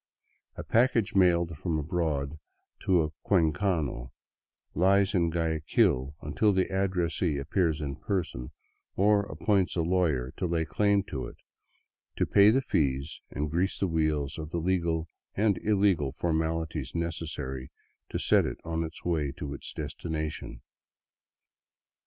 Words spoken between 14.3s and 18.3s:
of the legal and illegal formalities necessary to